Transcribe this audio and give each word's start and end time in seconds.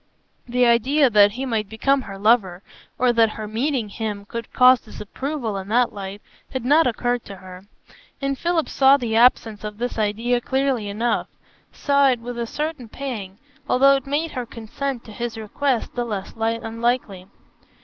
The 0.47 0.65
idea 0.65 1.11
that 1.11 1.33
he 1.33 1.45
might 1.45 1.69
become 1.69 2.01
her 2.01 2.17
lover 2.17 2.63
or 2.97 3.13
that 3.13 3.29
her 3.29 3.47
meeting 3.47 3.87
him 3.87 4.25
could 4.25 4.51
cause 4.51 4.81
disapproval 4.81 5.57
in 5.57 5.67
that 5.67 5.93
light, 5.93 6.23
had 6.51 6.65
not 6.65 6.87
occurred 6.87 7.23
to 7.25 7.35
her; 7.35 7.65
and 8.19 8.35
Philip 8.35 8.67
saw 8.67 8.97
the 8.97 9.15
absence 9.15 9.63
of 9.63 9.77
this 9.77 9.99
idea 9.99 10.41
clearly 10.41 10.89
enough, 10.89 11.27
saw 11.71 12.09
it 12.09 12.19
with 12.19 12.39
a 12.39 12.47
certain 12.47 12.89
pang, 12.89 13.37
although 13.69 13.95
it 13.95 14.07
made 14.07 14.31
her 14.31 14.47
consent 14.47 15.03
to 15.03 15.11
his 15.11 15.37
request 15.37 15.93
the 15.93 16.03
less 16.03 16.33
unlikely. 16.35 17.27